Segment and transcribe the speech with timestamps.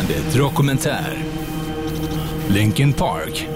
[0.00, 1.18] Bandit Dokumentär.
[2.48, 3.48] Linkin Park.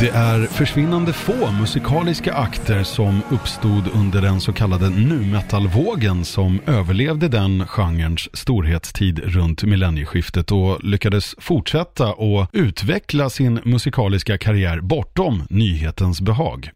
[0.00, 6.60] Det är försvinnande få musikaliska akter som uppstod under den så kallade nu metal-vågen som
[6.66, 15.46] överlevde den genrens storhetstid runt millennieskiftet och lyckades fortsätta och utveckla sin musikaliska karriär bortom
[15.50, 16.70] nyhetens behag.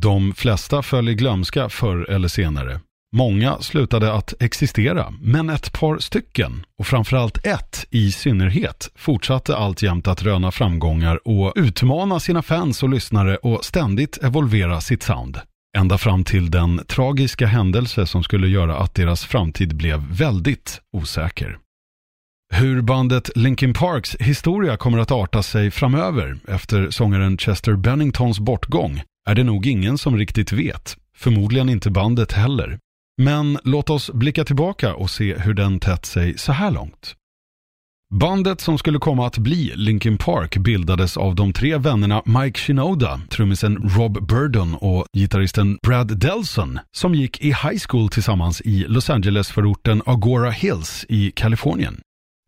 [0.00, 2.80] De flesta föll i glömska förr eller senare.
[3.16, 10.08] Många slutade att existera, men ett par stycken, och framförallt ett i synnerhet, fortsatte alltjämt
[10.08, 15.40] att röna framgångar och utmana sina fans och lyssnare och ständigt evolvera sitt sound.
[15.76, 21.58] Ända fram till den tragiska händelse som skulle göra att deras framtid blev väldigt osäker.
[22.54, 29.02] Hur bandet Linkin Parks historia kommer att arta sig framöver efter sångaren Chester Benningtons bortgång
[29.28, 30.96] är det nog ingen som riktigt vet.
[31.16, 32.78] Förmodligen inte bandet heller.
[33.22, 37.14] Men låt oss blicka tillbaka och se hur den tätt sig så här långt.
[38.14, 43.20] Bandet som skulle komma att bli Linkin Park bildades av de tre vännerna Mike Shinoda,
[43.30, 49.10] trummisen Rob Burdon och gitarristen Brad Delson som gick i high school tillsammans i Los
[49.10, 52.00] Angeles-förorten Agora Hills i Kalifornien.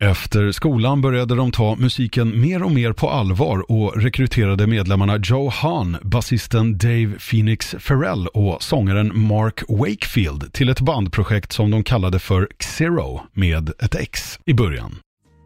[0.03, 5.49] Efter skolan började de ta musiken mer och mer på allvar och rekryterade medlemmarna Joe
[5.49, 12.19] Hahn, basisten Dave Phoenix Ferrell och sångaren Mark Wakefield till ett bandprojekt som de kallade
[12.19, 14.95] för Xero med ett X i början.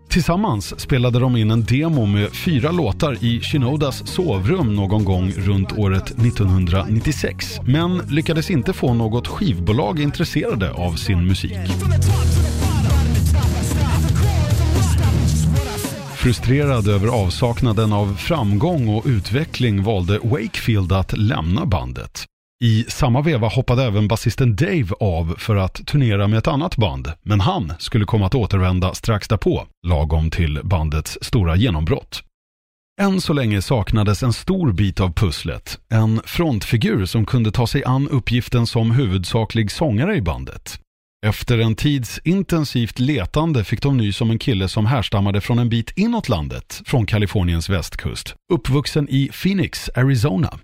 [0.09, 5.71] Tillsammans spelade de in en demo med fyra låtar i Shinodas sovrum någon gång runt
[5.77, 11.57] året 1996 men lyckades inte få något skivbolag intresserade av sin musik.
[16.23, 22.25] Frustrerad över avsaknaden av framgång och utveckling valde Wakefield att lämna bandet.
[22.63, 27.11] I samma veva hoppade även basisten Dave av för att turnera med ett annat band,
[27.23, 32.23] men han skulle komma att återvända strax därpå, lagom till bandets stora genombrott.
[33.01, 37.83] Än så länge saknades en stor bit av pusslet, en frontfigur som kunde ta sig
[37.83, 40.79] an uppgiften som huvudsaklig sångare i bandet.
[41.23, 45.69] Efter en tids intensivt letande fick de nys om en kille som härstammade från en
[45.69, 50.59] bit inåt landet, från Kaliforniens västkust, uppvuxen i Phoenix, Arizona.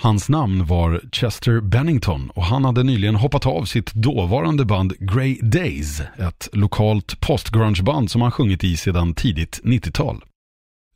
[0.00, 5.38] Hans namn var Chester Bennington och han hade nyligen hoppat av sitt dåvarande band Grey
[5.42, 10.22] Days, ett lokalt postgrungeband som han sjungit i sedan tidigt 90-tal.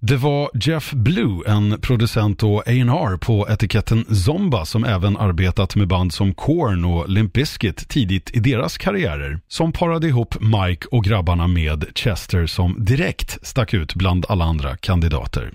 [0.05, 5.89] Det var Jeff Blue, en producent och A&R på etiketten Zomba som även arbetat med
[5.89, 11.05] band som Korn och Limp Bizkit tidigt i deras karriärer, som parade ihop Mike och
[11.05, 15.53] grabbarna med Chester som direkt stack ut bland alla andra kandidater.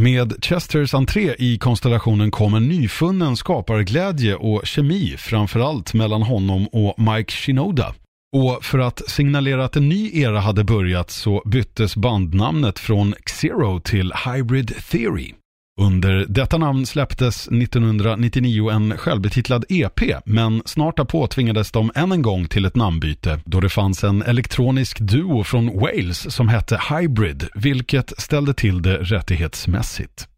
[0.00, 6.98] Med Chesters entré i konstellationen kom en nyfunnen skaparglädje och kemi framförallt mellan honom och
[6.98, 7.94] Mike Shinoda
[8.32, 13.80] och för att signalera att en ny era hade börjat så byttes bandnamnet från Xero
[13.80, 15.32] till Hybrid Theory.
[15.80, 22.22] Under detta namn släpptes 1999 en självbetitlad EP, men snart därpå tvingades de än en
[22.22, 27.48] gång till ett namnbyte då det fanns en elektronisk duo från Wales som hette Hybrid,
[27.54, 30.28] vilket ställde till det rättighetsmässigt.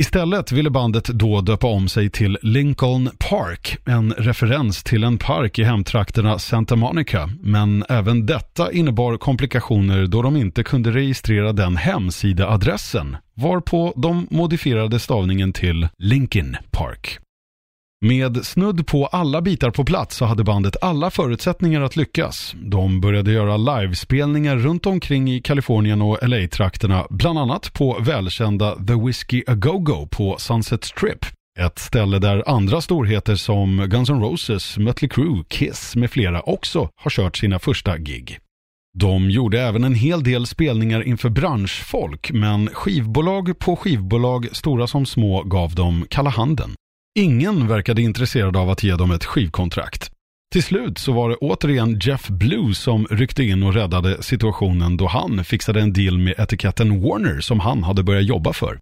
[0.00, 5.58] Istället ville bandet då döpa om sig till Lincoln Park, en referens till en park
[5.58, 7.30] i hemtrakterna Santa Monica.
[7.40, 14.98] Men även detta innebar komplikationer då de inte kunde registrera den hemsidaadressen, varpå de modifierade
[14.98, 17.18] stavningen till Linkin Park.
[18.00, 22.54] Med snudd på alla bitar på plats så hade bandet alla förutsättningar att lyckas.
[22.62, 28.94] De började göra livespelningar runt omkring i Kalifornien och LA-trakterna, bland annat på välkända The
[28.94, 31.26] Whiskey A Go-Go på Sunset Strip.
[31.60, 36.88] Ett ställe där andra storheter som Guns N' Roses, Mötley Crüe, Kiss med flera också
[36.96, 38.38] har kört sina första gig.
[38.98, 45.06] De gjorde även en hel del spelningar inför branschfolk, men skivbolag på skivbolag, stora som
[45.06, 46.70] små, gav dem kalla handen.
[47.18, 50.10] Ingen verkade intresserad av att ge dem ett skivkontrakt.
[50.52, 55.06] Till slut så var det återigen Jeff Blue som ryckte in och räddade situationen då
[55.06, 58.78] han fixade en deal med etiketten Warner som han hade börjat jobba för.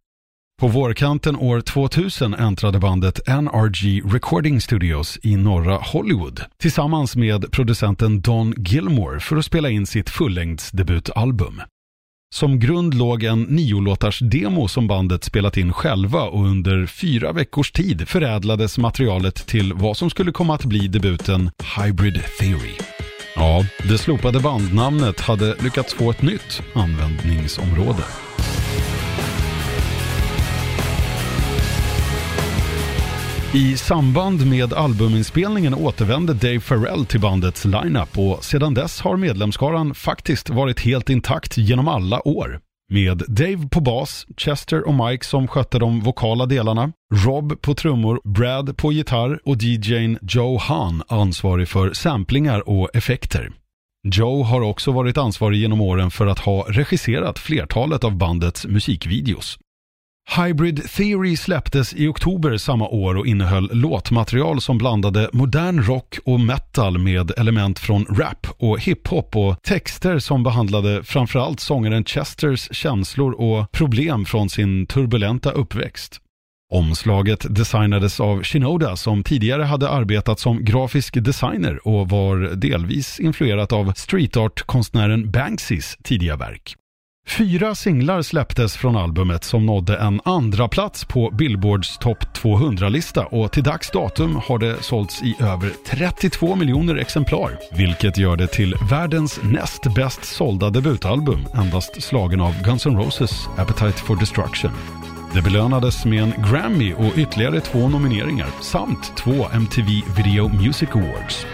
[0.60, 8.20] På vårkanten år 2000 äntrade bandet NRG Recording Studios i norra Hollywood tillsammans med producenten
[8.20, 11.62] Don Gilmore för att spela in sitt fullängdsdebutalbum.
[12.34, 17.72] Som grund låg en niolåtars demo som bandet spelat in själva och under fyra veckors
[17.72, 22.74] tid förädlades materialet till vad som skulle komma att bli debuten Hybrid Theory.
[23.34, 28.02] Ja, det slopade bandnamnet hade lyckats få ett nytt användningsområde.
[33.56, 39.94] I samband med albuminspelningen återvände Dave Farrell till bandets lineup och sedan dess har medlemskaran
[39.94, 42.60] faktiskt varit helt intakt genom alla år.
[42.92, 48.20] Med Dave på bas, Chester och Mike som skötte de vokala delarna, Rob på trummor,
[48.24, 53.50] Brad på gitarr och DJn Joe Hahn ansvarig för samplingar och effekter.
[54.06, 59.58] Joe har också varit ansvarig genom åren för att ha regisserat flertalet av bandets musikvideos.
[60.34, 66.40] Hybrid Theory släpptes i oktober samma år och innehöll låtmaterial som blandade modern rock och
[66.40, 73.32] metal med element från rap och hiphop och texter som behandlade framförallt sångaren Chesters känslor
[73.32, 76.20] och problem från sin turbulenta uppväxt.
[76.72, 83.72] Omslaget designades av Shinoda som tidigare hade arbetat som grafisk designer och var delvis influerat
[83.72, 86.76] av streetart-konstnären Banksys tidiga verk.
[87.28, 93.52] Fyra singlar släpptes från albumet som nådde en andra plats på Billboards topp 200-lista och
[93.52, 98.74] till dags datum har det sålts i över 32 miljoner exemplar, vilket gör det till
[98.90, 104.70] världens näst bäst sålda debutalbum, endast slagen av Guns N' Roses Appetite for Destruction.
[105.34, 111.46] Det belönades med en Grammy och ytterligare två nomineringar samt två MTV Video Music Awards.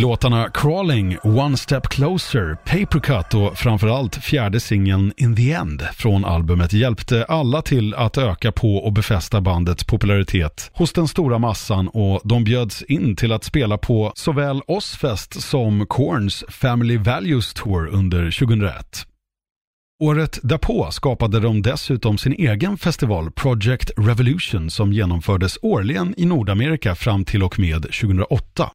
[0.00, 6.72] Låtarna Crawling, One Step Closer, Papercut och framförallt fjärde singeln In the End från albumet
[6.72, 12.20] hjälpte alla till att öka på och befästa bandets popularitet hos den stora massan och
[12.24, 18.30] de bjöds in till att spela på såväl Ozfest som Korns Family Values Tour under
[18.30, 19.06] 2001.
[20.02, 26.94] Året därpå skapade de dessutom sin egen festival Project Revolution som genomfördes årligen i Nordamerika
[26.94, 28.70] fram till och med 2008.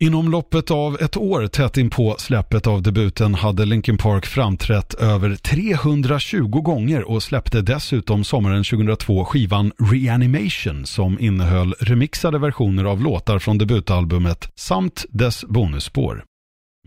[0.00, 4.94] Inom loppet av ett år tätt in på släppet av debuten hade Linkin Park framträtt
[4.94, 13.02] över 320 gånger och släppte dessutom sommaren 2002 skivan Reanimation som innehöll remixade versioner av
[13.02, 16.27] låtar från debutalbumet samt dess bonusspår.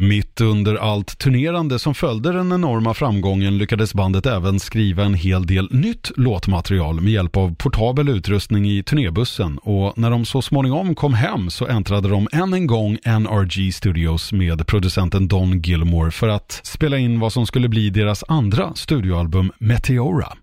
[0.02, 5.46] Mitt under allt turnerande som följde den enorma framgången lyckades bandet även skriva en hel
[5.46, 10.96] del nytt låtmaterial med hjälp av portabel utrustning i turnébussen och när de så småningom
[10.96, 16.28] kom hem så äntrade de än en gång NRG Studios med producenten Don Gilmore för
[16.28, 20.34] att spela in vad som skulle bli deras andra studioalbum Meteora.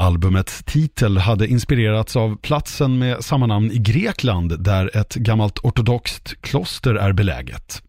[0.00, 6.34] Albumets titel hade inspirerats av platsen med samma namn i Grekland där ett gammalt ortodoxt
[6.40, 7.82] kloster är beläget.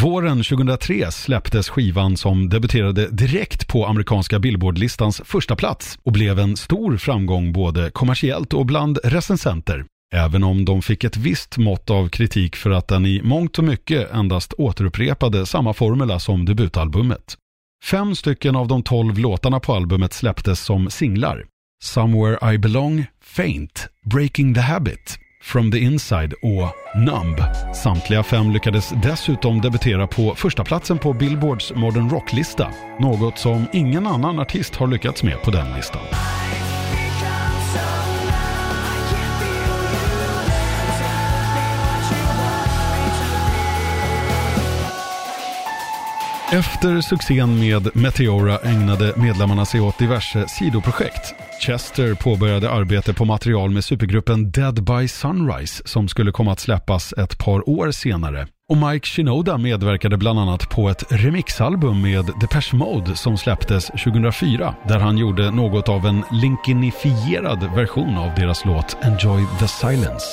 [0.00, 6.56] Våren 2003 släpptes skivan som debuterade direkt på amerikanska Billboardlistans första plats och blev en
[6.56, 9.84] stor framgång både kommersiellt och bland recensenter.
[10.14, 13.64] Även om de fick ett visst mått av kritik för att den i mångt och
[13.64, 17.36] mycket endast återupprepade samma formula som debutalbumet.
[17.84, 21.44] Fem stycken av de tolv låtarna på albumet släpptes som singlar.
[21.84, 27.36] Somewhere I Belong, Faint, Breaking the Habit, From the Inside och Numb.
[27.74, 32.70] Samtliga fem lyckades dessutom debutera på första platsen på Billboards Modern Rock-lista.
[33.00, 36.02] Något som ingen annan artist har lyckats med på den listan.
[46.52, 51.34] Efter succén med Meteora ägnade medlemmarna sig åt diverse sidoprojekt.
[51.62, 57.12] Chester påbörjade arbete på material med supergruppen Dead by Sunrise som skulle komma att släppas
[57.12, 58.46] ett par år senare.
[58.68, 64.74] Och Mike Shinoda medverkade bland annat på ett remixalbum med Depeche Mode som släpptes 2004
[64.88, 70.26] där han gjorde något av en linkinifierad version av deras låt Enjoy the Silence.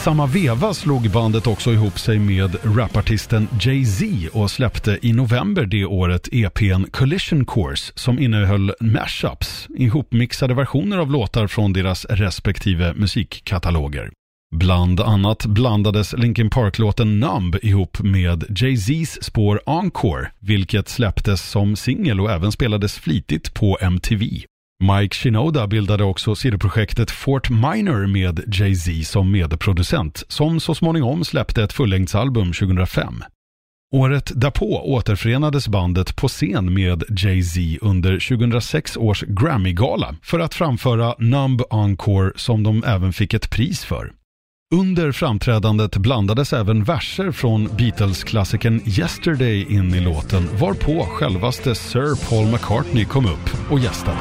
[0.00, 5.84] Samma veva slog bandet också ihop sig med rapartisten Jay-Z och släppte i november det
[5.84, 14.10] året EPn Collision Course som innehöll mashups, ihopmixade versioner av låtar från deras respektive musikkataloger.
[14.56, 22.20] Bland annat blandades Linkin Park-låten Numb ihop med Jay-Z's spår Encore, vilket släpptes som singel
[22.20, 24.24] och även spelades flitigt på MTV.
[24.82, 31.62] Mike Shinoda bildade också sidoprojektet Fort Minor med Jay-Z som medproducent, som så småningom släppte
[31.62, 33.24] ett fullängdsalbum 2005.
[33.94, 41.14] Året därpå återförenades bandet på scen med Jay-Z under 2006 års Grammy-gala för att framföra
[41.18, 44.12] Numb Encore som de även fick ett pris för.
[44.74, 52.46] Under framträdandet blandades även verser från Beatles-klassikern Yesterday in i låten varpå självaste Sir Paul
[52.52, 54.18] McCartney kom upp och gästade.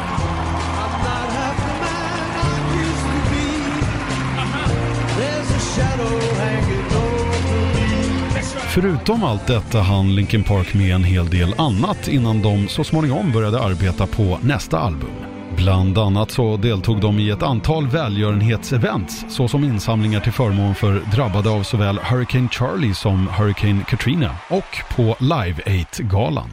[8.73, 13.31] Förutom allt detta hann Linkin Park med en hel del annat innan de så småningom
[13.31, 15.09] började arbeta på nästa album.
[15.55, 21.49] Bland annat så deltog de i ett antal välgörenhetsevents såsom insamlingar till förmån för drabbade
[21.49, 26.49] av såväl Hurricane Charlie som Hurricane Katrina och på Live 8-galan.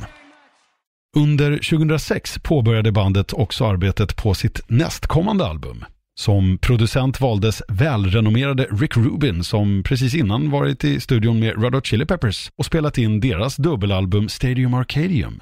[1.16, 5.84] Under 2006 påbörjade bandet också arbetet på sitt nästkommande album.
[6.18, 11.86] Som producent valdes välrenommerade Rick Rubin som precis innan varit i studion med Red Hot
[11.86, 15.40] Chili Peppers och spelat in deras dubbelalbum Stadium Arcadium.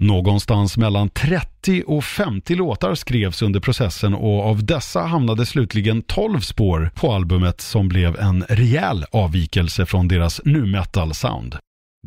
[0.00, 6.40] Någonstans mellan 30 och 50 låtar skrevs under processen och av dessa hamnade slutligen 12
[6.40, 11.56] spår på albumet som blev en rejäl avvikelse från deras nu metal sound.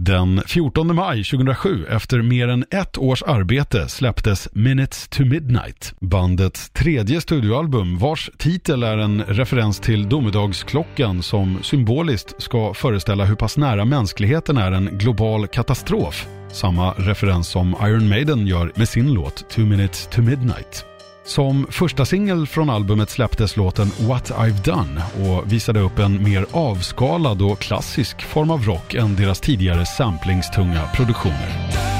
[0.01, 6.69] Den 14 maj 2007, efter mer än ett års arbete, släpptes Minutes to Midnight, bandets
[6.69, 13.57] tredje studioalbum vars titel är en referens till domedagsklockan som symboliskt ska föreställa hur pass
[13.57, 16.27] nära mänskligheten är en global katastrof.
[16.51, 20.85] Samma referens som Iron Maiden gör med sin låt Two Minutes to Midnight.
[21.29, 26.45] Som första singel från albumet släpptes låten What I've Done och visade upp en mer
[26.51, 31.98] avskalad och klassisk form av rock än deras tidigare samplingstunga produktioner.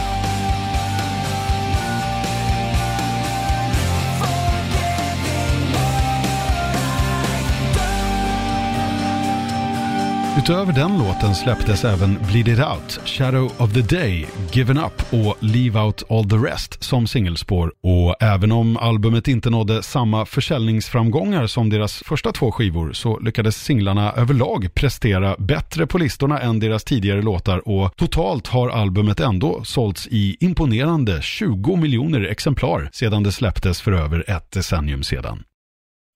[10.39, 15.37] Utöver den låten släpptes även Bleed It Out, Shadow of the Day, Given Up och
[15.39, 17.73] Leave Out All the Rest som singelspår.
[17.83, 23.55] Och även om albumet inte nådde samma försäljningsframgångar som deras första två skivor så lyckades
[23.55, 29.63] singlarna överlag prestera bättre på listorna än deras tidigare låtar och totalt har albumet ändå
[29.63, 35.43] sålts i imponerande 20 miljoner exemplar sedan det släpptes för över ett decennium sedan.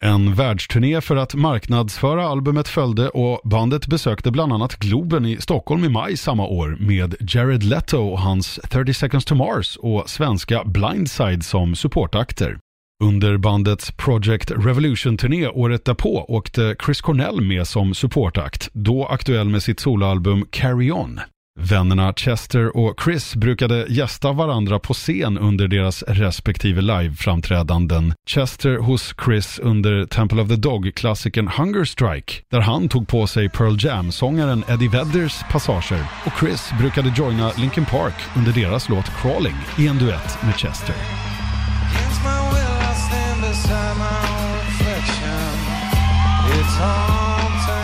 [0.05, 5.83] En världsturné för att marknadsföra albumet följde och bandet besökte bland annat Globen i Stockholm
[5.83, 10.63] i maj samma år med Jared Leto och hans 30 Seconds to Mars och svenska
[10.63, 12.57] Blindside som supportakter.
[13.03, 19.63] Under bandets Project Revolution-turné året därpå åkte Chris Cornell med som supportakt, då aktuell med
[19.63, 21.19] sitt soloalbum Carry On.
[21.59, 28.13] Vännerna Chester och Chris brukade gästa varandra på scen under deras respektive liveframträdanden.
[28.29, 33.49] Chester hos Chris under Temple of the Dog-klassikern Hunger Strike, där han tog på sig
[33.49, 39.55] Pearl Jam-sångaren Eddie Vedders passager och Chris brukade joina Linkin Park under deras låt Crawling
[39.77, 40.95] i en duett med Chester.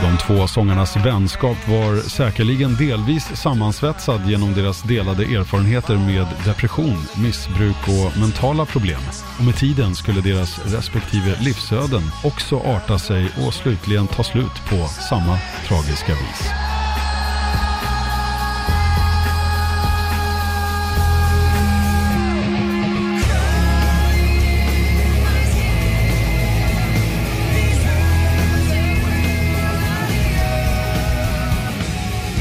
[0.01, 7.88] De två sångarnas vänskap var säkerligen delvis sammansvetsad genom deras delade erfarenheter med depression, missbruk
[7.88, 9.01] och mentala problem.
[9.39, 14.88] Och med tiden skulle deras respektive livsöden också arta sig och slutligen ta slut på
[14.88, 15.38] samma
[15.68, 16.78] tragiska vis.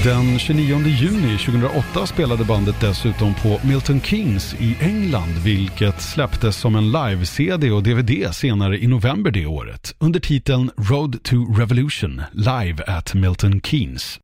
[0.09, 6.77] Den 29 juni 2008 spelade bandet dessutom på Milton Kings i England, vilket släpptes som
[6.77, 12.85] en live-CD och DVD senare i november det året, under titeln Road to Revolution, live
[12.87, 14.19] at Milton Keynes.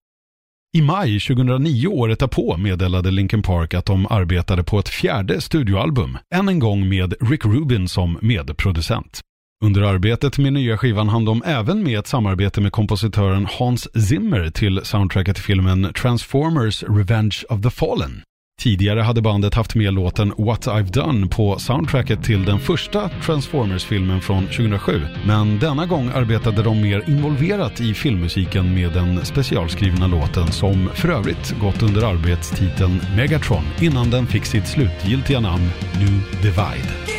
[0.76, 6.19] I maj 2009 året därpå meddelade Linkin Park att de arbetade på ett fjärde studioalbum,
[6.35, 9.21] än en gång med Rick Rubin som medproducent.
[9.64, 14.50] Under arbetet med nya skivan hann de även med ett samarbete med kompositören Hans Zimmer
[14.50, 18.23] till soundtracket till filmen Transformers Revenge of the Fallen.
[18.62, 24.21] Tidigare hade bandet haft med låten What I've Done på soundtracket till den första Transformers-filmen
[24.21, 25.00] från 2007.
[25.26, 31.09] Men denna gång arbetade de mer involverat i filmmusiken med den specialskrivna låten som för
[31.09, 37.14] övrigt gått under arbetstiteln Megatron innan den fick sitt slutgiltiga namn New Divide.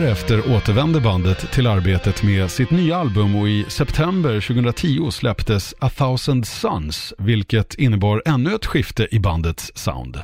[0.00, 5.90] Därefter återvände bandet till arbetet med sitt nya album och i september 2010 släpptes A
[5.90, 10.18] Thousand Suns, vilket innebar ännu ett skifte i bandets sound.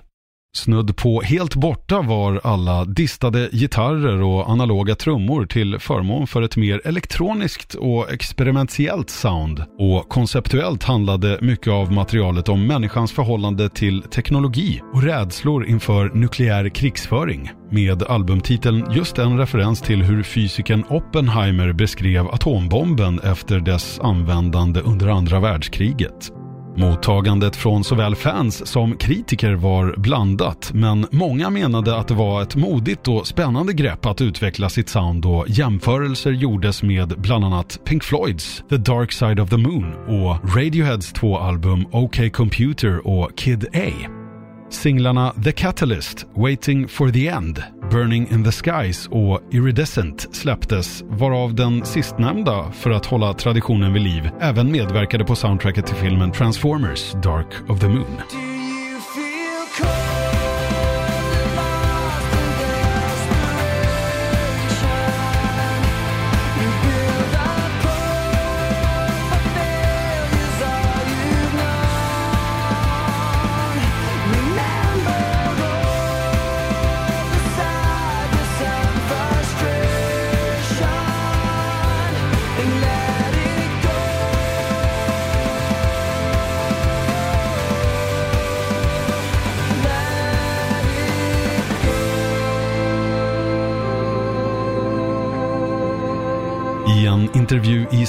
[0.56, 6.56] Snudd på helt borta var alla distade gitarrer och analoga trummor till förmån för ett
[6.56, 9.64] mer elektroniskt och experimentellt sound.
[9.78, 16.68] Och konceptuellt handlade mycket av materialet om människans förhållande till teknologi och rädslor inför nukleär
[16.68, 17.50] krigsföring.
[17.70, 25.08] Med albumtiteln just en referens till hur fysikern Oppenheimer beskrev atombomben efter dess användande under
[25.08, 26.32] andra världskriget.
[26.76, 32.56] Mottagandet från såväl fans som kritiker var blandat, men många menade att det var ett
[32.56, 38.04] modigt och spännande grepp att utveckla sitt sound och jämförelser gjordes med bland annat Pink
[38.04, 43.66] Floyds The Dark Side of the Moon och Radioheads två album OK Computer och Kid
[43.74, 44.23] A.
[44.70, 51.54] Singlarna The Catalyst, Waiting for the End, Burning in the Skies och Iridescent släpptes, varav
[51.54, 57.12] den sistnämnda, för att hålla traditionen vid liv, även medverkade på soundtracket till filmen Transformers
[57.12, 58.20] Dark of the Moon.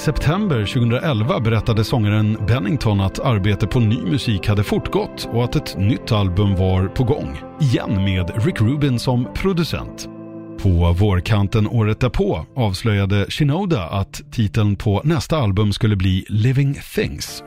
[0.06, 5.78] September 2011 berättade sångaren Bennington att arbete på ny musik hade fortgått och att ett
[5.78, 7.38] nytt album var på gång.
[7.62, 10.10] Igen med Rick Rubin som producent.
[10.62, 17.44] På vårkanten året därpå avslöjade Shinoda att titeln på nästa album skulle bli Living Things.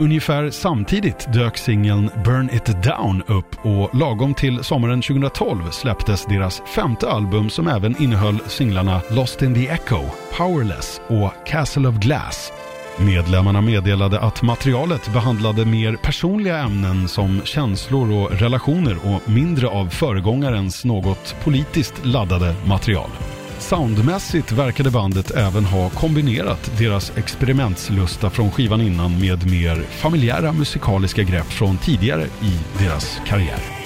[0.00, 6.62] Ungefär samtidigt dök singeln Burn It Down upp och lagom till sommaren 2012 släpptes deras
[6.74, 10.00] femte album som även innehöll singlarna Lost in the Echo,
[10.36, 12.52] Powerless och Castle of Glass.
[12.98, 19.88] Medlemmarna meddelade att materialet behandlade mer personliga ämnen som känslor och relationer och mindre av
[19.88, 23.10] föregångarens något politiskt laddade material.
[23.58, 31.22] Soundmässigt verkade bandet även ha kombinerat deras experimentslusta från skivan innan med mer familjära musikaliska
[31.22, 33.77] grepp från tidigare i deras karriär.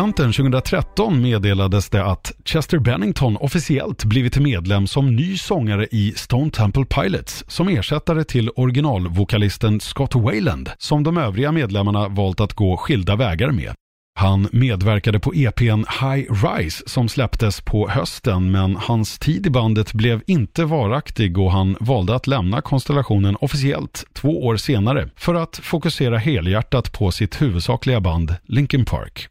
[0.00, 6.50] Vårkanten 2013 meddelades det att Chester Bennington officiellt blivit medlem som ny sångare i Stone
[6.50, 12.76] Temple Pilots som ersättare till originalvokalisten Scott Wayland som de övriga medlemmarna valt att gå
[12.76, 13.74] skilda vägar med.
[14.18, 19.92] Han medverkade på EPn High Rise som släpptes på hösten men hans tid i bandet
[19.92, 25.60] blev inte varaktig och han valde att lämna konstellationen officiellt två år senare för att
[25.62, 29.30] fokusera helhjärtat på sitt huvudsakliga band Linkin Park.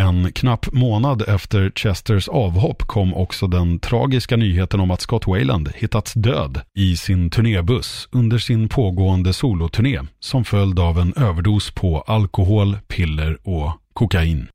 [0.00, 5.72] En knapp månad efter Chesters avhopp kom också den tragiska nyheten om att Scott Wayland
[5.74, 12.00] hittats död i sin turnébuss under sin pågående soloturné som följd av en överdos på
[12.00, 14.48] alkohol, piller och kokain.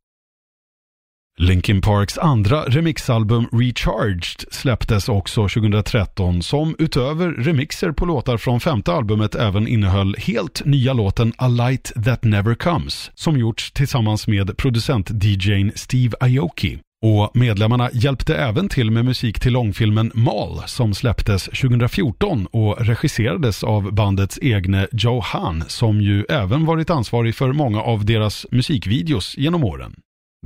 [1.39, 8.93] Linkin Parks andra remixalbum Recharged släpptes också 2013 som utöver remixer på låtar från femte
[8.93, 14.57] albumet även innehöll helt nya låten A Light That Never Comes som gjorts tillsammans med
[14.57, 16.79] producent-DJn Steve Aoki.
[17.05, 23.63] Och medlemmarna hjälpte även till med musik till långfilmen Mal som släpptes 2014 och regisserades
[23.63, 29.37] av bandets egne Joe Han som ju även varit ansvarig för många av deras musikvideos
[29.37, 29.95] genom åren.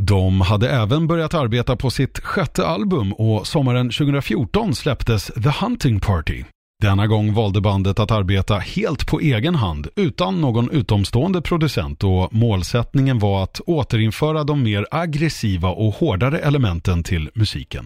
[0.01, 5.99] De hade även börjat arbeta på sitt sjätte album och sommaren 2014 släpptes The Hunting
[5.99, 6.43] Party.
[6.81, 12.33] Denna gång valde bandet att arbeta helt på egen hand utan någon utomstående producent och
[12.33, 17.85] målsättningen var att återinföra de mer aggressiva och hårdare elementen till musiken.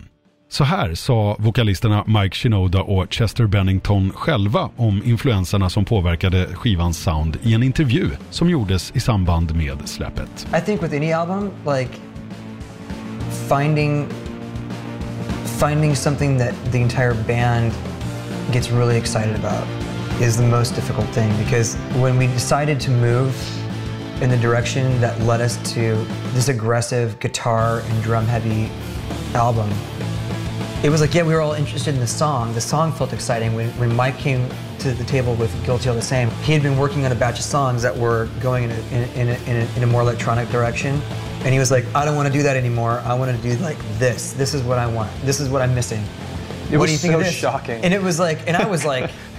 [0.53, 6.97] Så här sa vokalisterna Mike Shinoda och Chester Bennington själva om influenserna som påverkade skivans
[6.97, 10.47] sound i en intervju som gjordes i samband med släppet.
[10.57, 11.89] I think with any album, like
[13.49, 14.07] finding
[15.59, 17.71] finding something that the entire band
[18.51, 19.67] gets really excited about
[20.21, 23.33] is the most difficult thing because when we decided to move
[24.21, 28.69] in the direction that led us to this aggressive guitar and drum heavy
[29.35, 29.69] album,
[30.83, 32.53] it was like, yeah, we were all interested in the song.
[32.53, 33.55] The song felt exciting.
[33.55, 36.77] When, when Mike came to the table with Guilty All the Same, he had been
[36.77, 39.55] working on a batch of songs that were going in a, in, in, a, in,
[39.55, 41.01] a, in a more electronic direction.
[41.43, 43.01] And he was like, I don't want to do that anymore.
[43.05, 44.33] I want to do like this.
[44.33, 45.09] This is what I want.
[45.21, 46.03] This is what I'm missing.
[46.69, 47.33] It what was do you think so of this?
[47.33, 47.81] shocking.
[47.81, 49.09] And it was like, and I was like,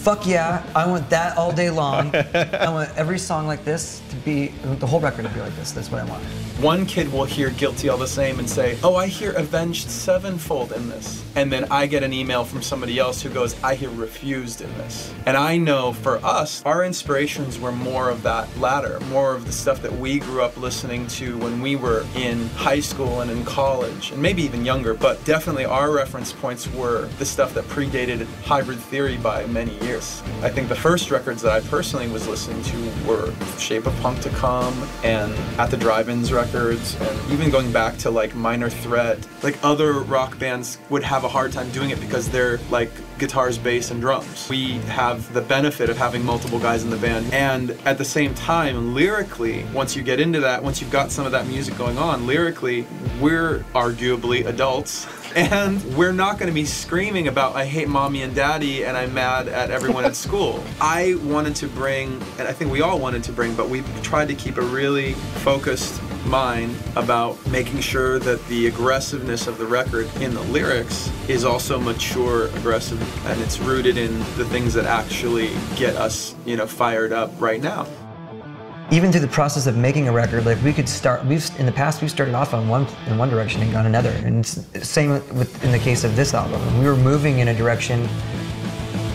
[0.00, 2.14] fuck yeah, I want that all day long.
[2.14, 5.72] I want every song like this to be, the whole record to be like this.
[5.72, 6.24] That's what I want.
[6.60, 10.72] One kid will hear Guilty All the Same and say, Oh, I hear Avenged Sevenfold
[10.72, 11.24] in this.
[11.36, 14.72] And then I get an email from somebody else who goes, I hear Refused in
[14.78, 15.12] this.
[15.26, 19.52] And I know for us, our inspirations were more of that latter, more of the
[19.52, 23.44] stuff that we grew up listening to when we were in high school and in
[23.44, 24.94] college, and maybe even younger.
[24.94, 29.89] But definitely our reference points were the stuff that predated Hybrid Theory by many years.
[30.42, 34.20] I think the first records that I personally was listening to were Shape of Punk
[34.20, 39.18] to Come and At the Drive-Ins records, and even going back to like Minor Threat.
[39.42, 43.58] Like other rock bands would have a hard time doing it because they're like guitars,
[43.58, 44.48] bass, and drums.
[44.48, 48.34] We have the benefit of having multiple guys in the band, and at the same
[48.34, 51.98] time, lyrically, once you get into that, once you've got some of that music going
[51.98, 52.86] on, lyrically,
[53.20, 55.06] we're arguably adults.
[55.34, 59.14] And we're not going to be screaming about, I hate mommy and daddy and I'm
[59.14, 60.62] mad at everyone at school.
[60.80, 64.28] I wanted to bring, and I think we all wanted to bring, but we tried
[64.28, 65.12] to keep a really
[65.44, 71.44] focused mind about making sure that the aggressiveness of the record in the lyrics is
[71.44, 76.66] also mature, aggressive, and it's rooted in the things that actually get us, you know,
[76.66, 77.86] fired up right now.
[78.90, 81.24] Even through the process of making a record, like we could start.
[81.24, 84.10] We've in the past we've started off on one in one direction and gone another,
[84.24, 86.60] and same with in the case of this album.
[86.78, 88.08] We were moving in a direction.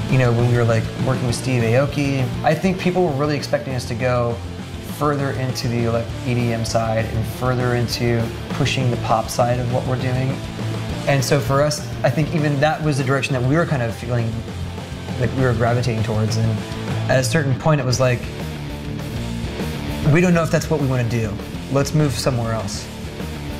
[0.10, 3.36] You know, when we were like working with Steve Aoki, I think people were really
[3.36, 4.38] expecting us to go
[4.98, 9.86] further into the like EDM side and further into pushing the pop side of what
[9.88, 10.30] we're doing.
[11.08, 13.82] And so for us, I think even that was the direction that we were kind
[13.82, 14.32] of feeling
[15.20, 16.38] like we were gravitating towards.
[16.38, 16.50] And
[17.12, 18.22] at a certain point, it was like,
[20.16, 21.30] we don't know if that's what we want to do.
[21.74, 22.88] Let's move somewhere else.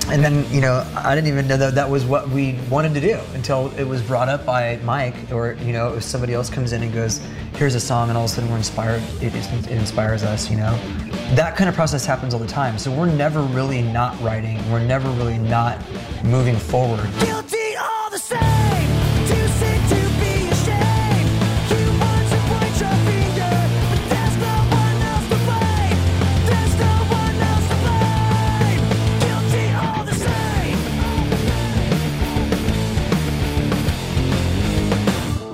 [0.08, 3.02] And then, you know, I didn't even know that that was what we wanted to
[3.02, 6.72] do until it was brought up by Mike, or you know, if somebody else comes
[6.72, 7.20] in and goes,
[7.58, 9.04] "Here's a song," and all of a sudden we're inspired.
[9.22, 10.78] It, it inspires us, you know.
[11.34, 12.78] That kind of process happens all the time.
[12.78, 14.58] So we're never really not writing.
[14.72, 15.78] We're never really not
[16.24, 17.10] moving forward.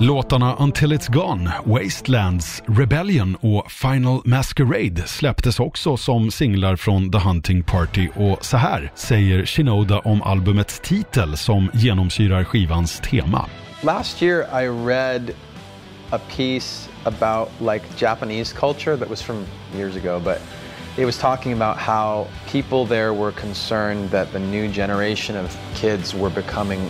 [0.02, 7.18] Låtarna Until It's Gone, Wastelands, Rebellion och Final Masquerade släpptes också som singlar från The
[7.18, 13.46] Hunting Party och så här säger Shinoda om albumets titel som genomsyrar skivans tema.
[13.82, 15.30] Last year, I read
[16.10, 19.44] a piece about like Japanese culture that was from
[19.76, 20.38] years ago, but
[20.98, 26.14] it was talking about how people there were concerned that the new generation of kids
[26.14, 26.80] were becoming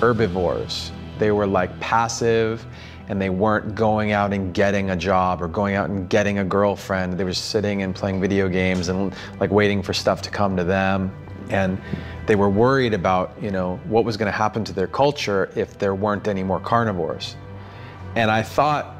[0.00, 0.92] herbivores.
[1.22, 2.66] They were like passive
[3.08, 6.44] and they weren't going out and getting a job or going out and getting a
[6.44, 7.16] girlfriend.
[7.16, 10.64] They were sitting and playing video games and like waiting for stuff to come to
[10.64, 11.14] them.
[11.48, 11.80] And
[12.26, 15.78] they were worried about, you know, what was going to happen to their culture if
[15.78, 17.36] there weren't any more carnivores.
[18.16, 18.91] And I thought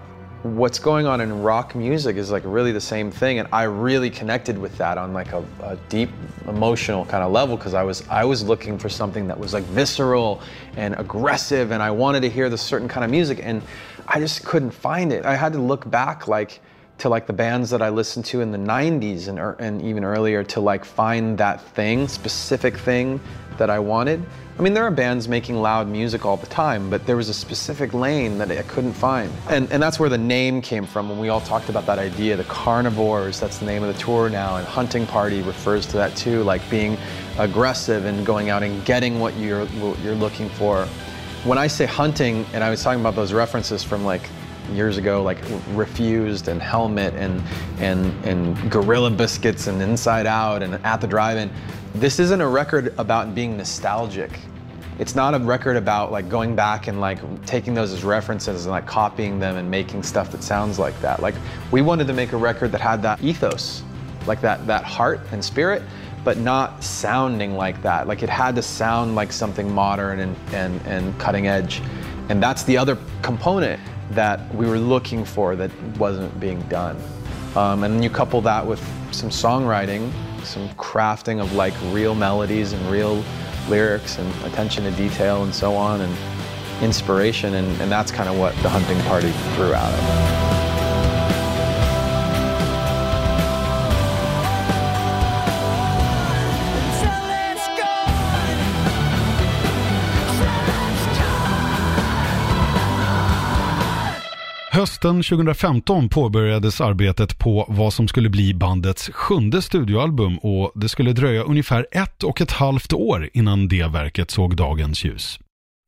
[0.42, 4.10] what's going on in rock music is like really the same thing and I really
[4.10, 6.10] connected with that on like a, a deep
[6.48, 9.62] emotional kind of level because I was I was looking for something that was like
[9.64, 10.42] visceral
[10.76, 13.62] and aggressive and I wanted to hear this certain kind of music and
[14.08, 15.24] I just couldn't find it.
[15.24, 16.60] I had to look back like
[16.98, 20.04] to like the bands that I listened to in the 90s and, ear- and even
[20.04, 23.20] earlier to like find that thing, specific thing
[23.58, 24.24] that I wanted.
[24.62, 27.34] I mean, there are bands making loud music all the time, but there was a
[27.34, 29.28] specific lane that I couldn't find.
[29.48, 32.36] And, and that's where the name came from when we all talked about that idea,
[32.36, 36.14] the carnivores, that's the name of the tour now, and Hunting Party refers to that
[36.14, 36.96] too, like being
[37.40, 40.84] aggressive and going out and getting what you're, what you're looking for.
[41.42, 44.22] When I say hunting, and I was talking about those references from like
[44.72, 45.38] years ago, like
[45.70, 47.42] Refused and Helmet and
[47.80, 51.50] and and Gorilla Biscuits and Inside Out and At the Drive-In.
[51.96, 54.30] This isn't a record about being nostalgic.
[55.02, 58.70] It's not a record about like going back and like taking those as references and
[58.70, 61.20] like copying them and making stuff that sounds like that.
[61.20, 61.34] Like
[61.72, 63.82] we wanted to make a record that had that ethos,
[64.28, 65.82] like that that heart and spirit,
[66.22, 68.06] but not sounding like that.
[68.06, 71.82] Like it had to sound like something modern and and, and cutting edge.
[72.28, 73.80] And that's the other component.
[74.10, 76.96] that we were looking for that wasn't being done.
[77.56, 80.12] Um, and then you couple that with some songwriting,
[80.44, 83.24] some crafting of like real melodies and real
[83.72, 86.14] lyrics and attention to detail and so on, and
[86.82, 90.71] inspiration, and, and that's kind of what the hunting party grew out of.
[104.74, 111.12] Hösten 2015 påbörjades arbetet på vad som skulle bli bandets sjunde studioalbum och det skulle
[111.12, 115.38] dröja ungefär ett och ett halvt år innan det verket såg dagens ljus.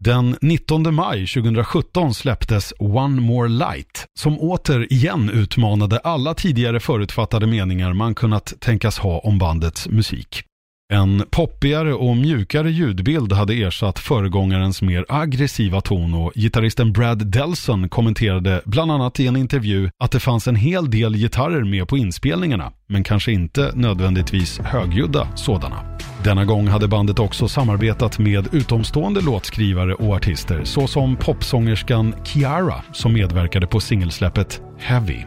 [0.04, 7.92] Den 19 maj 2017 släpptes One More Light som återigen utmanade alla tidigare förutfattade meningar
[7.92, 10.44] man kunnat tänkas ha om bandets musik.
[10.92, 17.88] En poppigare och mjukare ljudbild hade ersatt föregångarens mer aggressiva ton och gitarristen Brad Delson
[17.88, 21.98] kommenterade bland annat i en intervju att det fanns en hel del gitarrer med på
[21.98, 25.98] inspelningarna, men kanske inte nödvändigtvis högljudda sådana.
[26.24, 33.12] Denna gång hade bandet också samarbetat med utomstående låtskrivare och artister såsom popsångerskan Kiara som
[33.12, 35.24] medverkade på singelsläppet Heavy.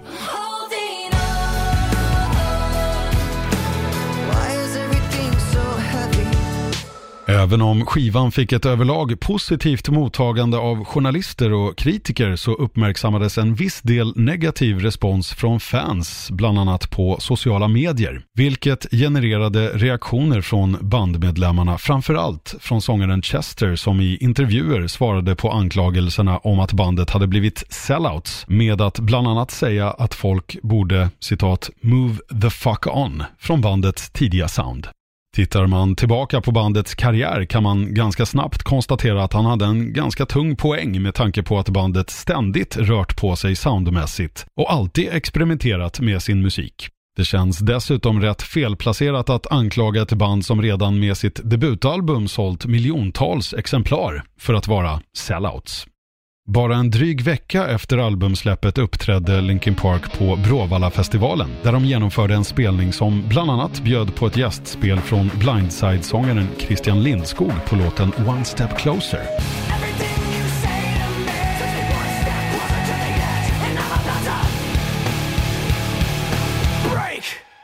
[7.38, 13.56] Även om skivan fick ett överlag positivt mottagande av journalister och kritiker så uppmärksammades en
[13.56, 18.22] viss del negativ respons från fans, bland annat på sociala medier.
[18.34, 26.38] Vilket genererade reaktioner från bandmedlemmarna, framförallt från sångaren Chester som i intervjuer svarade på anklagelserna
[26.38, 31.70] om att bandet hade blivit sellouts med att bland annat säga att folk borde, citat,
[31.82, 34.88] move the fuck on från bandets tidiga sound.
[35.38, 39.94] Tittar man tillbaka på bandets karriär kan man ganska snabbt konstatera att han hade en
[39.94, 45.10] ganska tung poäng med tanke på att bandet ständigt rört på sig soundmässigt och alltid
[45.12, 46.90] experimenterat med sin musik.
[47.18, 52.66] Det känns dessutom rätt felplacerat att anklaga ett band som redan med sitt debutalbum sålt
[52.66, 55.88] miljontals exemplar för att vara sellouts.
[56.50, 62.44] Bara en dryg vecka efter albumsläppet uppträdde Linkin Park på Bråvalla-festivalen där de genomförde en
[62.44, 68.46] spelning som bland annat bjöd på ett gästspel från Blindside-sångaren Christian Lindskog på låten One
[68.46, 69.22] Step Closer.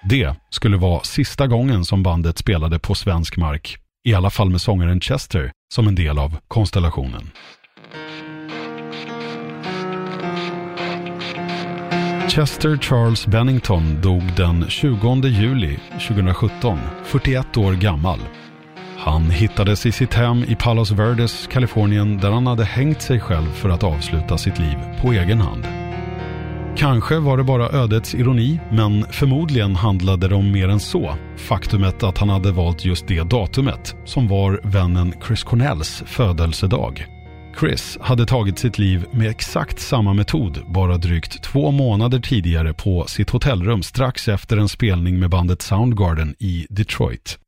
[0.09, 4.61] Det skulle vara sista gången som bandet spelade på svensk mark, i alla fall med
[4.61, 7.31] sångaren Chester som en del av konstellationen.
[12.27, 18.19] Chester Charles Bennington dog den 20 juli 2017, 41 år gammal.
[18.97, 23.51] Han hittades i sitt hem i Palos Verdes, Kalifornien, där han hade hängt sig själv
[23.53, 25.67] för att avsluta sitt liv på egen hand.
[26.77, 31.15] Kanske var det bara ödets ironi, men förmodligen handlade det om mer än så.
[31.37, 37.12] Faktumet att han hade valt just det datumet, som var vännen Chris Cornells födelsedag.
[37.59, 43.05] Chris hade tagit sitt liv med exakt samma metod bara drygt två månader tidigare på
[43.07, 47.39] sitt hotellrum strax efter en spelning med bandet Soundgarden i Detroit.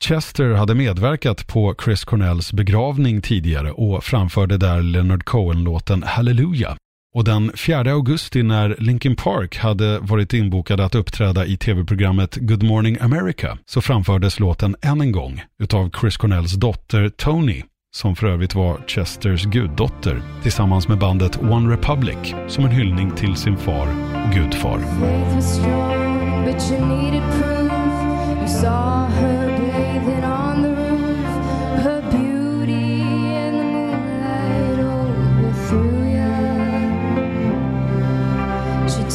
[0.00, 6.76] Chester hade medverkat på Chris Cornells begravning tidigare och framförde där Leonard Cohen-låten Hallelujah.
[7.14, 12.62] Och den 4 augusti när Linkin Park hade varit inbokade att uppträda i tv-programmet Good
[12.62, 17.62] Morning America så framfördes låten än en gång utav Chris Cornells dotter Tony
[17.94, 23.36] som för övrigt var Chesters guddotter tillsammans med bandet One Republic som en hyllning till
[23.36, 23.88] sin far
[24.26, 24.80] och gudfar.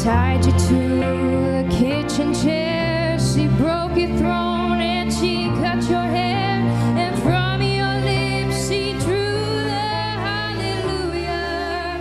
[0.04, 2.59] tied you to but kitchen chair.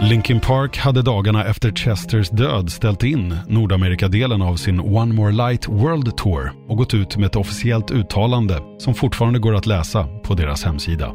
[0.09, 5.69] Linkin Park hade dagarna efter Chesters död ställt in Nordamerikadelen av sin One More Light
[5.69, 10.35] World Tour och gått ut med ett officiellt uttalande som fortfarande går att läsa på
[10.35, 11.13] deras hemsida.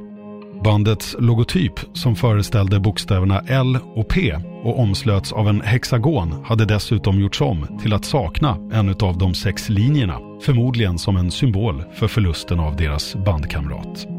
[0.63, 7.19] Bandets logotyp som föreställde bokstäverna L och P och omslöts av en hexagon hade dessutom
[7.19, 12.08] gjorts om till att sakna en av de sex linjerna, förmodligen som en symbol för
[12.08, 14.12] förlusten av deras bandkamrat.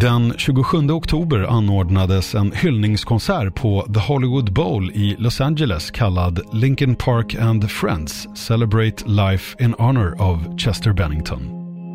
[0.00, 6.94] Den 27 oktober anordnades en hyllningskonsert på The Hollywood Bowl i Los Angeles kallad Linkin
[6.94, 11.40] Park and Friends Celebrate Life in Honor of Chester Bennington.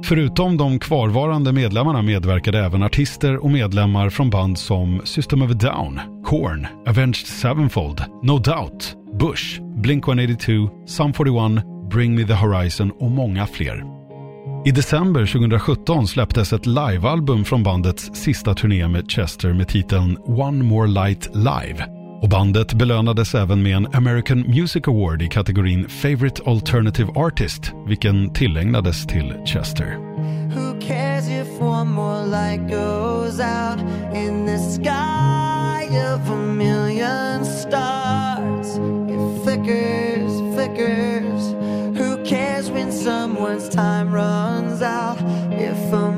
[0.04, 5.54] Förutom de kvarvarande medlemmarna medverkade även artister och medlemmar från band som System of a
[5.54, 13.12] Down, Korn, Avenged Sevenfold, No Doubt, Bush, Blink-182, Sum 41, Bring Me The Horizon och
[13.12, 13.95] många fler.
[14.66, 20.64] I december 2017 släpptes ett livealbum från bandets sista turné med Chester med titeln One
[20.64, 21.86] More Light Live.
[22.22, 28.34] Och bandet belönades även med en American Music Award i kategorin Favorite Alternative Artist, vilken
[28.34, 29.98] tillägnades till Chester.
[30.56, 33.80] Who cares if one more light goes out
[34.16, 38.78] in the sky of a million stars?
[39.10, 40.15] It flickers.
[43.06, 45.18] Who cares when someone's time runs out?
[45.52, 46.12] If a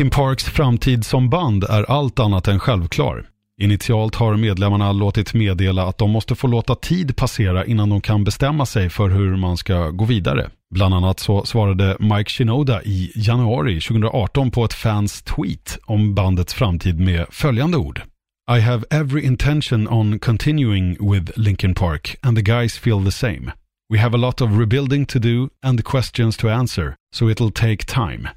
[0.00, 3.26] Linkin Parks framtid som band är allt annat än självklar.
[3.60, 8.24] Initialt har medlemmarna låtit meddela att de måste få låta tid passera innan de kan
[8.24, 10.50] bestämma sig för hur man ska gå vidare.
[10.74, 16.54] Bland annat så svarade Mike Shinoda i januari 2018 på ett fans tweet om bandets
[16.54, 18.02] framtid med följande ord.
[18.56, 23.52] I have every intention on continuing with Linkin Park and the guys feel the same.
[23.92, 27.86] We have a lot of rebuilding to do and questions to answer, so it'll take
[27.86, 28.28] time.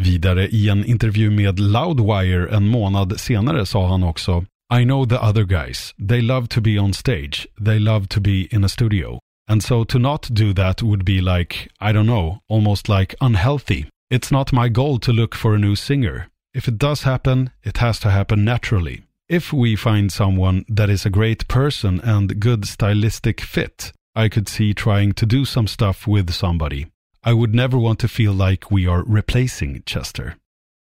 [0.00, 5.18] Vidare i en intervju med Loudwire en månad senare sa han också I know the
[5.18, 5.94] other guys.
[6.08, 7.48] They love to be on stage.
[7.64, 9.18] They love to be in a studio.
[9.48, 13.86] And so to not do that would be like, I don't know, almost like unhealthy.
[14.10, 16.28] It's not my goal to look for a new singer.
[16.54, 19.02] If it does happen, it has to happen naturally.
[19.28, 24.48] If we find someone that is a great person and good stylistic fit, I could
[24.48, 26.86] see trying to do some stuff with somebody.
[27.26, 30.34] I would never want to feel like we are replacing Chester.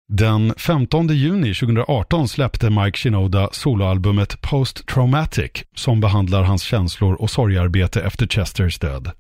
[0.09, 7.31] Den 15 juni 2018 släppte Mike Shinoda soloalbumet Post Traumatic som behandlar hans känslor och
[7.31, 9.11] sorgarbete efter Chesters död.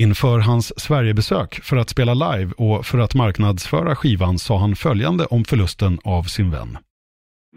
[0.00, 5.26] Inför hans Sverigebesök för att spela live och för att marknadsföra skivan sa han följande
[5.26, 6.78] om förlusten av sin vän.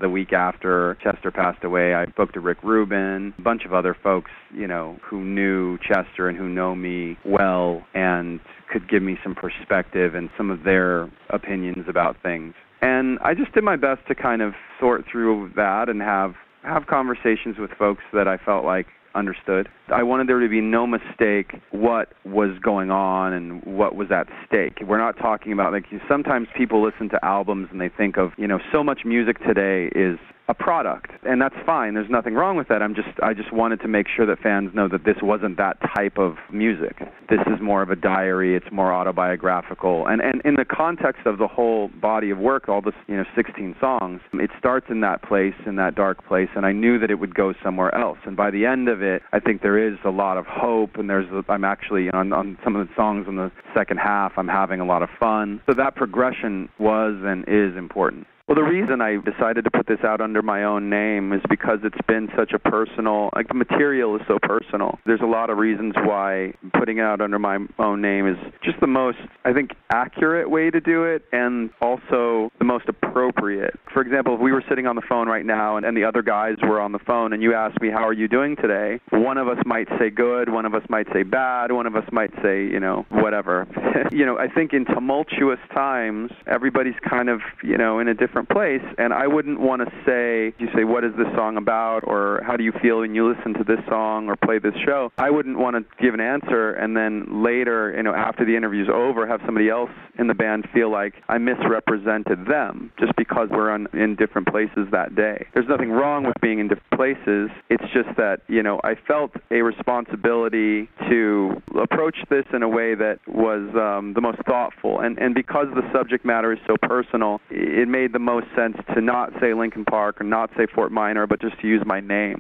[0.02, 3.94] The week after Chester passed away, I spoke to Rick Rubin, a bunch of other
[4.04, 8.39] folks, you know, who knew Chester and who know me well and
[8.71, 12.54] could give me some perspective and some of their opinions about things.
[12.82, 16.88] And I just did my best to kind of sort through that and have have
[16.88, 19.69] conversations with folks that I felt like understood.
[19.88, 24.28] I wanted there to be no mistake what was going on and what was at
[24.45, 24.80] stake.
[24.86, 28.47] We're not talking about like sometimes people listen to albums and they think of, you
[28.47, 31.96] know, so much music today is a product and that's fine.
[31.96, 32.82] There's nothing wrong with that.
[32.82, 35.78] I'm just i just wanted to make sure that fans know that this wasn't that
[35.96, 37.00] type of music.
[37.30, 38.56] This is more of a diary.
[38.56, 40.06] It's more autobiographical.
[40.08, 43.26] And and in the context of the whole body of work all this you know
[43.36, 47.10] 16 songs it starts in that place in that dark place and i knew that
[47.10, 48.20] it would go somewhere else.
[48.26, 51.10] And by the end of it i think there is a lot of hope and
[51.10, 54.80] there's i'm actually on on some of the songs in the second half i'm having
[54.80, 55.62] a lot of fun.
[55.66, 59.98] So that progression was and is important well, the reason I decided to put this
[60.04, 64.16] out under my own name is because it's been such a personal, like the material
[64.16, 65.00] is so personal.
[65.04, 68.80] There's a lot of reasons why putting it out under my own name is just
[68.82, 73.80] the most, I think, accurate way to do it and also the most appropriate.
[73.92, 76.22] For example, if we were sitting on the phone right now and, and the other
[76.22, 79.00] guys were on the phone and you asked me, How are you doing today?
[79.10, 82.06] One of us might say good, one of us might say bad, one of us
[82.12, 83.66] might say, you know, whatever.
[84.12, 88.35] you know, I think in tumultuous times, everybody's kind of, you know, in a different
[88.43, 88.82] place.
[88.98, 92.02] And I wouldn't want to say, you say, what is this song about?
[92.06, 95.12] Or how do you feel when you listen to this song or play this show?
[95.17, 98.89] I wouldn't want to give an answer and then later, you know, after the interview's
[98.91, 103.69] over, have somebody else in the band feel like I misrepresented them just because we're
[103.71, 105.48] on, in different places that day.
[105.54, 107.50] There's nothing wrong with being in different places.
[107.69, 112.95] It's just that, you know, I felt a responsibility to approach this in a way
[112.95, 114.99] that was um, the most thoughtful.
[114.99, 118.99] And, and because the subject matter is so personal, it made the most sense to
[119.01, 122.39] not say Lincoln Park or not say Fort Minor, but just to use my name.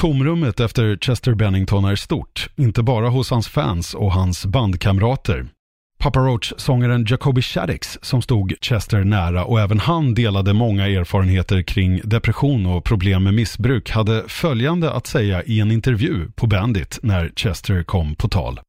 [0.00, 5.46] Tomrummet efter Chester Bennington är stort, inte bara hos hans fans och hans bandkamrater.
[5.98, 12.00] Papa Roach-sångaren Jacoby Shaddix som stod Chester nära och även han delade många erfarenheter kring
[12.04, 17.32] depression och problem med missbruk hade följande att säga i en intervju på Bandit när
[17.36, 18.60] Chester kom på tal.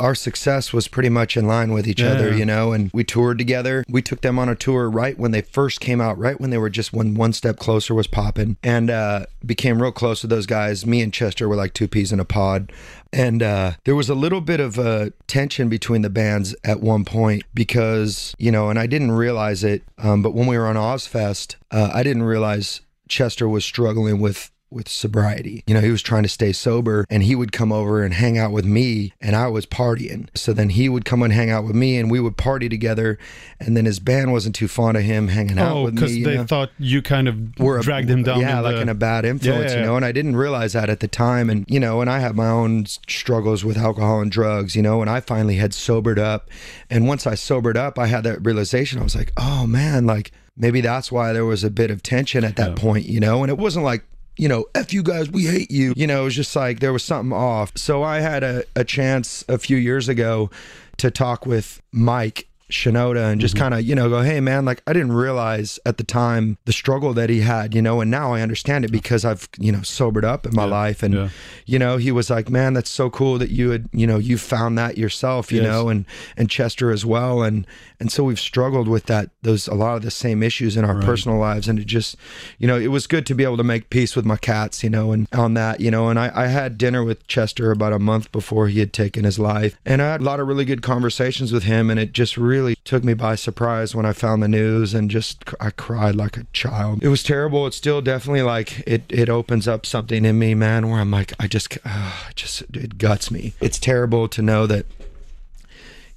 [0.00, 3.04] Our success was pretty much in line with each Yeah, other, you know, and we
[3.04, 3.84] toured together.
[3.88, 6.58] We took them on a tour right when they first came out, right when they
[6.58, 10.46] were just one one step closer was popping, and uh, became real close with those
[10.46, 10.84] guys.
[10.84, 12.72] Me and Chester were like two peas in a pod.
[13.12, 17.04] And uh, there was a little bit of uh, tension between the bands at one
[17.04, 20.74] point because, you know, and I didn't realize it, um, but when we were on
[20.74, 25.62] Ozfest, uh, I didn't realize Chester was struggling with with sobriety.
[25.68, 28.38] You know, he was trying to stay sober and he would come over and hang
[28.38, 30.28] out with me and I was partying.
[30.34, 33.16] So then he would come and hang out with me and we would party together
[33.60, 36.00] and then his band wasn't too fond of him hanging out Oh, with me.
[36.00, 36.44] because they know?
[36.44, 38.40] thought you kind of were a- dragged him down.
[38.40, 39.86] Yeah, like the- in a bad influence, Yeah, you yeah.
[39.90, 39.96] know.
[39.96, 41.50] And I didn't realize that at the time.
[41.50, 45.00] And you know, and I had my own struggles with alcohol and drugs, you know.
[45.02, 46.50] And I finally had sobered up.
[46.90, 48.98] And once I sobered up, I had that realization.
[48.98, 52.42] I was like, oh man, like maybe that's why there was a bit of tension
[52.44, 53.42] at that point, you know.
[53.44, 54.04] And it wasn't like.
[54.36, 55.94] You know, F you guys, we hate you.
[55.96, 57.72] You know, it was just like there was something off.
[57.76, 60.50] So I had a, a chance a few years ago
[60.98, 63.64] to talk with Mike Shinoda and just mm-hmm.
[63.64, 66.72] kind of, you know, go, hey, man, like I didn't realize at the time the
[66.72, 69.82] struggle that he had, you know, and now I understand it because I've, you know,
[69.82, 71.02] sobered up in my life.
[71.02, 71.28] And, yeah.
[71.66, 74.38] you know, he was like, man, that's so cool that you had, you know, you
[74.38, 75.68] found that yourself, you Yes.
[75.68, 76.06] know, and,
[76.36, 77.42] and Chester as well.
[77.42, 77.66] And,
[78.00, 81.00] and so we've struggled with that, those, a lot of the same issues in our
[81.02, 81.68] personal lives.
[81.68, 82.16] And it just,
[82.58, 84.90] you know, it was good to be able to make peace with my cats, you
[84.90, 87.98] know, and on that, you know, and I, I had dinner with Chester about a
[87.98, 89.76] month before he had taken his life.
[89.84, 91.90] And I had a lot of really good conversations with him.
[91.90, 92.53] And it just really
[92.84, 96.44] took me by surprise when I found the news and just, I cried like a
[96.52, 97.02] child.
[97.02, 97.66] It was terrible.
[97.66, 101.32] It's still definitely like, it, it opens up something in me, man, where I'm like,
[101.38, 103.54] I just, uh, just, it guts me.
[103.60, 104.86] It's terrible to know that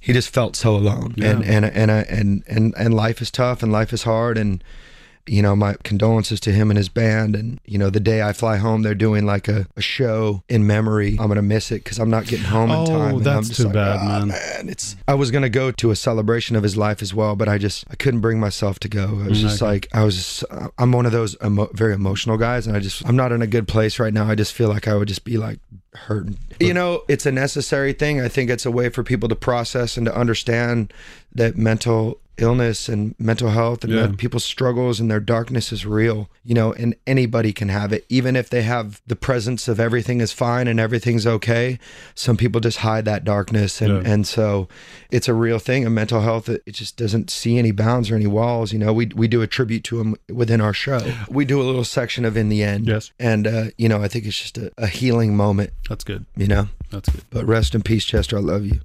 [0.00, 3.62] he just felt so alone and and and uh, and and and life is tough
[3.62, 4.62] and life is hard and
[5.28, 7.36] you know my condolences to him and his band.
[7.36, 10.66] And you know the day i fly home they're doing like a, a show in
[10.66, 11.16] memory.
[11.20, 13.14] I'm gonna miss it because i'm not getting home in Oh, time.
[13.16, 15.96] And that's too like, bad, "Ah, man." man it's i was gonna go to a
[15.96, 19.20] celebration of his life as well but i just i couldn't bring myself to go.
[19.24, 19.70] I was just okay.
[19.72, 20.44] like i was just,
[20.78, 23.46] i'm one of those emo- very emotional guys and i just i'm not in a
[23.46, 24.28] good place right now.
[24.28, 25.58] I just feel like i would just be like
[25.94, 28.20] hurting you know it's a necessary thing.
[28.20, 30.92] I think it's a way for people to process and to understand
[31.34, 34.12] that mental illness and mental health and Yeah.
[34.16, 38.36] people's struggles and their darkness is real you know and anybody can have it even
[38.36, 41.80] if they have the presence of everything is fine and everything's okay
[42.14, 44.12] some people just hide that darkness and Yeah.
[44.12, 44.68] and so
[45.10, 48.14] it's a real thing and mental health it, it just doesn't see any bounds or
[48.14, 51.44] any walls you know we we do a tribute to him within our show we
[51.44, 53.10] do a little section of in the end Yes.
[53.18, 56.24] and uh you know i think it's just a, a healing moment That's good.
[56.36, 57.24] you know That's good.
[57.30, 58.78] but rest in peace chester i love you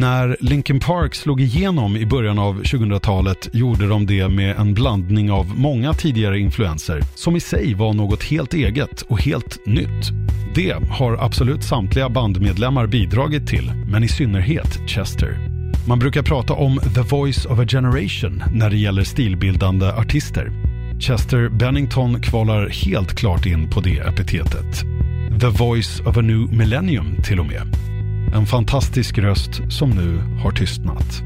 [0.00, 5.30] När Linkin Park slog igenom i början av 2000-talet gjorde de det med en blandning
[5.30, 10.10] av många tidigare influenser som i sig var något helt eget och helt nytt.
[10.54, 15.38] Det har absolut samtliga bandmedlemmar bidragit till, men i synnerhet Chester.
[15.88, 20.52] Man brukar prata om “the voice of a generation” när det gäller stilbildande artister.
[21.00, 24.82] Chester Bennington kvalar helt klart in på det epitetet.
[25.40, 27.89] “The voice of a new millennium” till och med.
[28.34, 31.22] En fantastisk röst som nu har tystnat.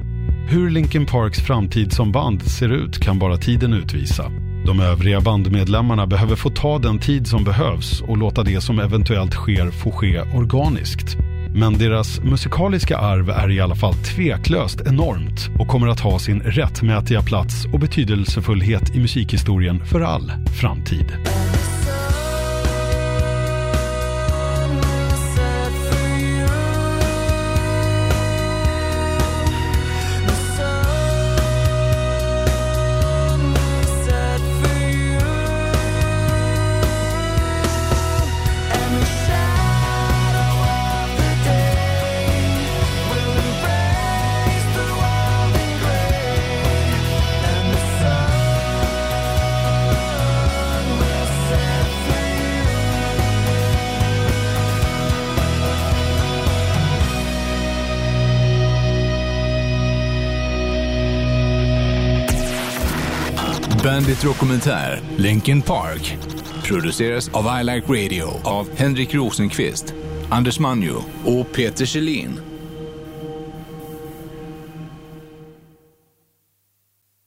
[0.48, 4.30] Hur Linkin Parks framtid som band ser ut kan bara tiden utvisa.
[4.66, 9.32] De övriga bandmedlemmarna behöver få ta den tid som behövs och låta det som eventuellt
[9.32, 11.16] sker få ske organiskt.
[11.54, 16.40] Men deras musikaliska arv är i alla fall tveklöst enormt och kommer att ha sin
[16.40, 21.06] rättmätiga plats och betydelsefullhet i musikhistorien för all framtid.
[64.04, 66.18] Bandit Dokumentär, Linkin Park.
[66.62, 69.94] Produceras av I Like Radio av Henrik Rosenqvist,
[70.30, 72.53] Anders Manjo och Peter Kjellin.